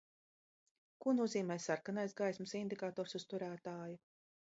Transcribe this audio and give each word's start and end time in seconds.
Ko 1.03 1.11
nozīmē 1.17 1.57
sarkanais 1.65 2.15
gaismas 2.21 2.55
indikators 2.61 3.15
uz 3.21 3.27
turētāja? 3.35 4.01